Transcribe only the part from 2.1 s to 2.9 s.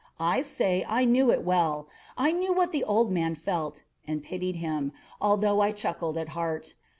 I knew what the